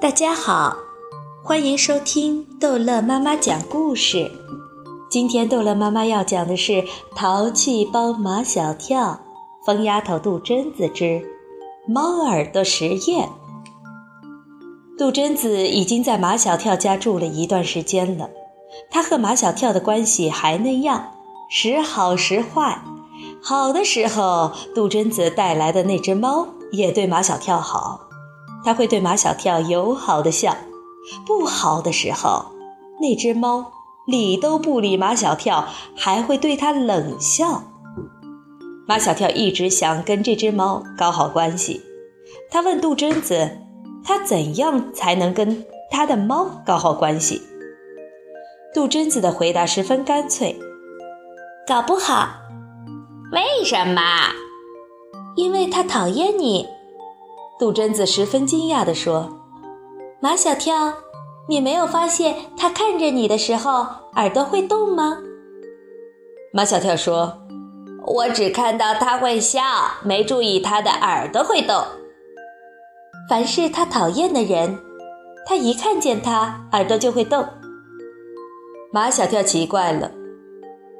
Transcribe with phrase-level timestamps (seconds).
[0.00, 0.76] 大家好，
[1.42, 4.30] 欢迎收听逗乐妈妈讲故事。
[5.10, 6.72] 今天逗乐妈妈要讲的是
[7.16, 9.04] 《淘气包马小跳》，
[9.66, 11.20] 疯丫头杜真子之
[11.88, 13.28] 猫耳朵实验。
[14.96, 18.30] 杜真子已经在马小跳家住了一段时间了，
[18.88, 21.12] 她和马小跳的关系还那样，
[21.50, 22.80] 时好时坏。
[23.42, 28.07] 好的时候，杜真子带来的那只猫也对马小跳好。
[28.64, 30.56] 他会对马小跳友好的笑，
[31.26, 32.46] 不好的时候，
[33.00, 33.72] 那只猫
[34.06, 37.62] 理都不理马小跳，还会对他冷笑。
[38.86, 41.80] 马小跳一直想跟这只猫搞好关系，
[42.50, 43.58] 他问杜真子，
[44.04, 47.42] 他怎样才能跟他的猫搞好关系？
[48.74, 50.56] 杜真子的回答十分干脆：
[51.66, 52.28] 搞不好。
[53.32, 54.00] 为什么？
[55.36, 56.66] 因为他讨厌你。
[57.58, 59.28] 杜真子十分惊讶地说
[60.22, 60.94] ：“马小跳，
[61.48, 63.84] 你没有发现他看着你的时候
[64.14, 65.18] 耳朵会动吗？”
[66.54, 67.36] 马小跳说
[68.06, 69.60] ：“我只看到他会笑，
[70.04, 71.82] 没注意他的耳朵会动。
[73.28, 74.78] 凡是他讨厌的人，
[75.44, 77.44] 他一看见他耳朵就会动。”
[78.92, 80.12] 马小跳奇怪了：“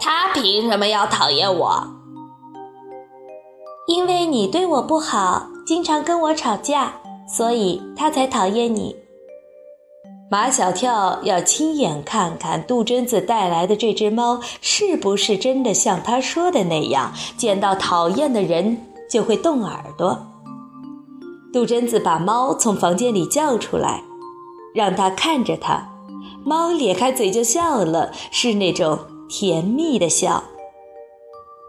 [0.00, 1.84] 他凭什么要讨厌我？”
[3.86, 5.46] 因为你对我不好。
[5.66, 6.94] 经常跟我吵架，
[7.28, 8.96] 所以他才讨厌你。
[10.30, 20.26] 马小跳要亲眼看看杜真子带来的这只猫是不是真的像他说的那样，见到讨厌的人就会动耳朵。
[21.52, 24.04] 杜真子把猫从房间里叫出来，
[24.72, 25.88] 让它看着它。
[26.44, 30.44] 猫咧开嘴就笑了，是那种甜蜜的笑。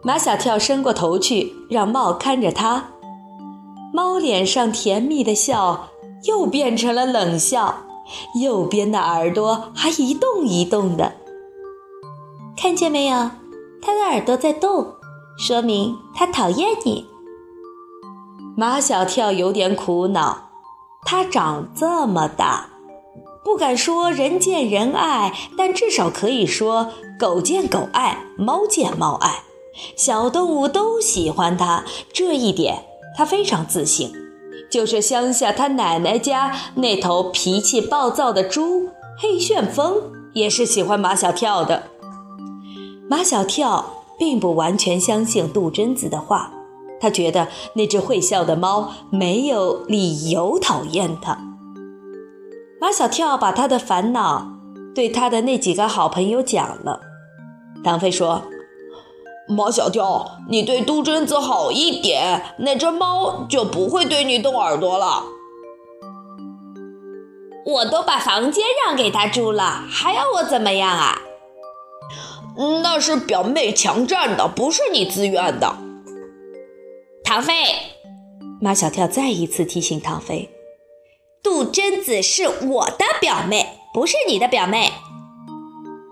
[0.04, 2.92] 马小跳伸过头去，让猫看着他。
[3.94, 5.90] 猫脸上甜蜜的笑
[6.24, 7.84] 又变成了冷笑，
[8.42, 11.14] 右边的耳朵还一动一动的。
[12.56, 13.32] 看见没有？
[13.82, 14.94] 它的耳朵在动，
[15.38, 17.06] 说明它讨厌你。
[18.56, 20.50] 马小跳有点苦恼，
[21.04, 22.70] 它长这么大，
[23.44, 29.44] 不敢说人见人爱，但至少可以说狗见狗爱，猫见猫爱，
[29.98, 31.84] 小动物都喜欢它。
[32.14, 32.86] 这一点。
[33.16, 34.12] 他非常自信，
[34.70, 39.96] 就是乡下他奶奶家那头脾气暴躁的猪黑旋风
[40.34, 41.84] 也是喜欢马小跳的。
[43.10, 46.54] 马小跳并不完全相信杜真子的话，
[47.00, 51.38] 他觉得那只会笑的猫没有理由讨厌他。
[52.80, 54.48] 马小跳把他的烦恼
[54.96, 57.02] 对他的那几个好朋友讲了，
[57.84, 58.42] 唐飞说。
[59.52, 65.24] 马小跳，你对杜真子好一点，那只猫就不会对你动耳朵了。
[67.66, 71.22] 我都把房间让给他住了，还要我怎么样啊？
[72.84, 75.76] 那是表妹强占的，不是你自愿的。
[77.24, 77.54] 唐飞，
[78.60, 80.50] 马小跳再一次提醒唐飞，
[81.44, 84.92] 杜真子是我的表妹，不是你的表妹。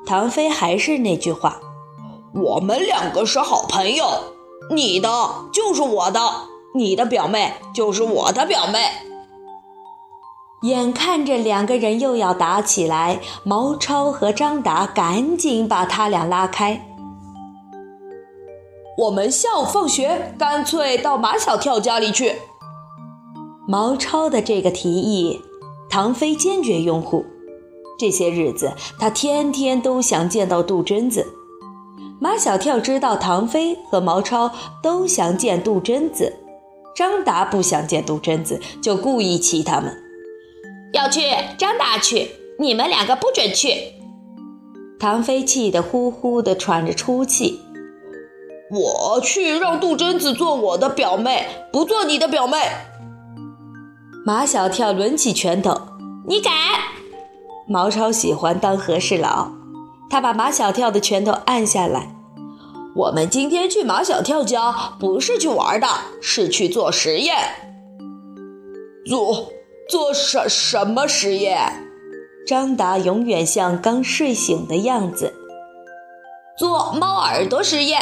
[0.05, 1.59] 唐飞还是那句话。
[2.33, 4.05] 我们两个是好朋友，
[4.75, 5.09] 你的
[5.51, 6.19] 就是我的，
[6.75, 8.79] 你的表妹就是我的表妹。
[10.61, 16.85] 眼看着两个人又要打起来，毛超和张达赶紧把他俩拉开。
[18.97, 22.35] 我们下午放学干脆到马小跳家里去。
[23.65, 25.41] 毛超的这个提议，
[25.89, 27.25] 唐飞坚决拥护。
[27.97, 31.38] 这些日子，他天天都想见到杜真子。
[32.21, 34.51] 马小跳知道唐飞和毛超
[34.83, 36.33] 都想见杜真子，
[36.93, 39.95] 张达不想见杜真子，就故意气他们。
[40.91, 41.21] 要去，
[41.57, 43.93] 张达去，你们两个不准去。
[44.99, 47.61] 唐飞气得呼呼地喘着粗气。
[48.69, 52.57] 我去，让杜真子做我的表妹，不做你的表妹。
[54.25, 55.79] 马小跳抡起拳头，
[56.27, 56.53] 你敢！
[57.65, 59.58] 毛超喜欢当和事佬。
[60.09, 62.15] 他把马小跳的拳头按下来。
[62.95, 65.87] 我们今天去马小跳家，不是去玩的，
[66.21, 67.35] 是去做实验。
[69.05, 69.51] 做
[69.89, 71.87] 做什什么实验？
[72.47, 75.33] 张达永远像刚睡醒的样子。
[76.57, 78.01] 做猫耳朵实验。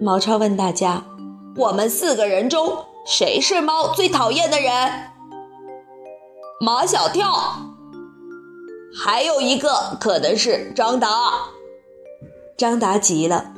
[0.00, 1.04] 毛超问大家
[1.56, 4.72] ：“我们四个人中，谁是猫最讨厌的人？”
[6.60, 7.67] 马小跳。
[8.94, 11.08] 还有一个可能是张达，
[12.56, 13.52] 张达急了，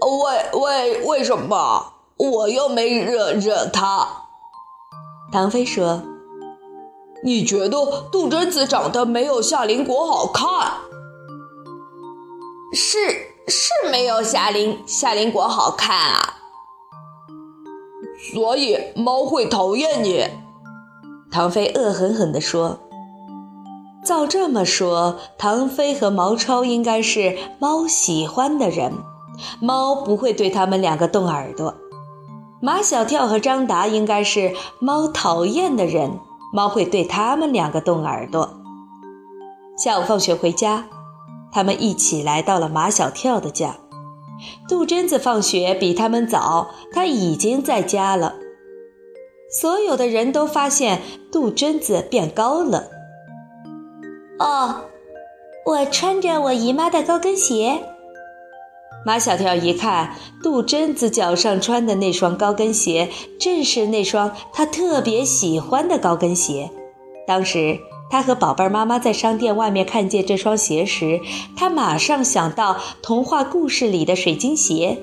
[0.00, 4.06] 为为为什么我又没惹惹他？
[5.32, 6.02] 唐飞说
[7.24, 7.78] ：“你觉得
[8.12, 10.72] 杜真子长得没有夏林果好看？
[12.72, 12.98] 是
[13.46, 16.34] 是没有夏林夏林果好看啊。
[18.32, 20.24] 所以猫会讨厌你。
[21.30, 22.78] 唐飞恶狠狠地说
[24.04, 28.92] ：“照这么说，唐飞和毛超应该是猫喜欢的人，
[29.60, 31.74] 猫不会对他们两个动耳朵。
[32.60, 36.18] 马小跳和张达应该是猫讨厌的人，
[36.52, 38.50] 猫会对他们两个动耳朵。”
[39.76, 40.84] 下午放学回家，
[41.50, 43.76] 他们一起来到了马小跳的家。
[44.68, 48.34] 杜真子放学比他们早，他已经在家了。
[49.50, 51.00] 所有的人都发现
[51.32, 52.93] 杜真子变高了。
[54.44, 54.84] 哦，
[55.64, 57.80] 我穿着我姨妈的高跟鞋。
[59.06, 63.08] 马小跳一看，杜真子脚上穿的那双高跟鞋，
[63.40, 66.70] 正是那双他特别喜欢的高跟鞋。
[67.26, 67.78] 当时。
[68.10, 71.20] 他和宝贝妈妈在商店外面看见这双鞋时，
[71.56, 74.98] 他马上想到童话故事里的水晶鞋，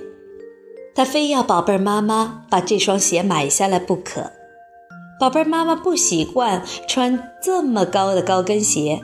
[0.95, 4.31] 他非要宝贝妈妈把这双鞋买下来不可。
[5.19, 9.01] 宝贝妈妈不习惯穿这么高的高跟鞋，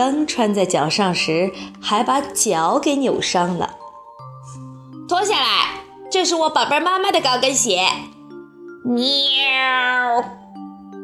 [0.00, 3.76] 刚穿在脚上时还把脚给扭伤了。
[5.06, 7.86] 脱下来，这是我宝贝妈妈的高跟鞋。
[8.82, 10.24] 喵。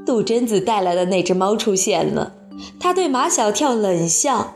[0.06, 2.32] 杜真子带来的那只猫出现了，
[2.80, 4.54] 它对马小跳冷笑，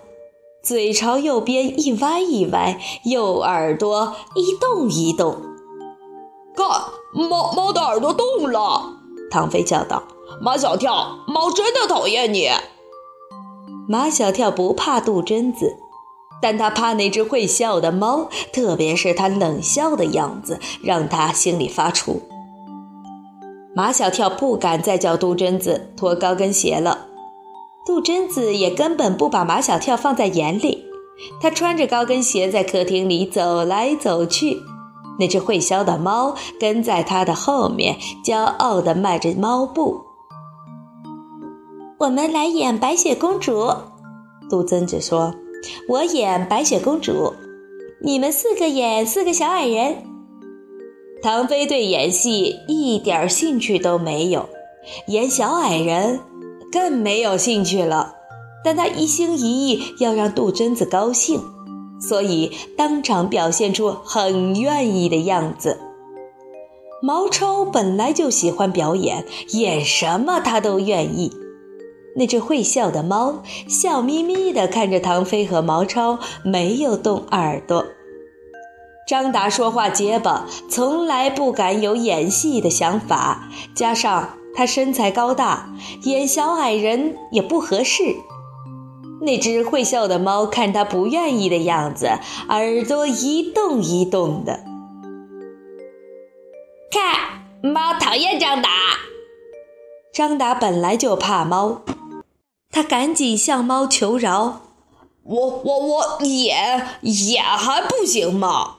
[0.63, 5.37] 嘴朝右边一歪一歪，右耳朵一动一动。
[6.57, 6.67] 看，
[7.13, 8.95] 猫猫的耳朵动了！
[9.31, 10.03] 唐飞叫道
[10.41, 12.49] ：“马小跳，猫真的讨厌你。”
[13.91, 15.77] 马小跳不怕杜真子，
[16.41, 22.21] 但他怕那只会笑的猫，特别是它冷笑的样子，让他心里发怵。
[23.75, 27.09] 马小跳不敢再叫杜真子脱高跟鞋了，
[27.85, 30.85] 杜真子也根本不把马小跳放在眼里。
[31.43, 34.57] 他穿着高跟鞋在客厅里走来走去，
[35.19, 40.10] 那只会笑的猫跟在他的后面，骄傲地迈着猫步。
[42.01, 43.71] 我们来演白雪公主，
[44.49, 45.35] 杜真子说
[45.87, 47.35] ：“我演白雪公主，
[48.01, 49.97] 你们四个演四个小矮人。”
[51.23, 54.49] 唐飞对演戏一点兴趣都没有，
[55.09, 56.21] 演小矮人
[56.73, 58.15] 更没有兴趣了。
[58.65, 61.43] 但他一心一意要让杜真子高兴，
[62.01, 65.79] 所以当场表现出很愿意的样子。
[67.03, 71.31] 毛超本来就喜欢表演，演什么他都愿意。
[72.17, 77.85] 那只会笑的猫笑眯眯地看着唐飞和毛超，没有动耳朵。
[79.07, 85.75] 张达说话结巴，从来不敢有演戏的想法，加上他身材高大，
[86.05, 88.03] 演小矮人也不合适。
[89.23, 92.09] 那只会笑的猫看他不愿意的样子，
[92.49, 94.61] 耳朵一动一动的。
[96.91, 98.69] 看，猫讨厌张达。
[100.13, 101.83] 张达本来就怕猫，
[102.71, 104.63] 他赶紧向猫求饶
[105.25, 108.77] ：“我我我演演还不行吗？”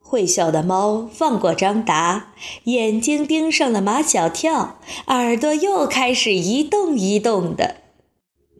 [0.00, 2.32] 会笑的猫放过张达，
[2.64, 7.76] 眼睛盯上了马小跳，耳朵又开始一动一动的。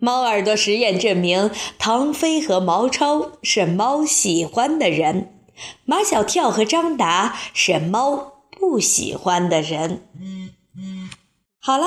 [0.01, 5.33] 猫耳朵实验证明，唐飞和毛超是猫喜欢的人，
[5.85, 10.03] 马小跳和张达是猫不喜欢的人。
[11.61, 11.87] 好了，